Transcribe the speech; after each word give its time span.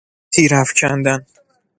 تیر 0.33 0.51
افکندن 0.63 1.19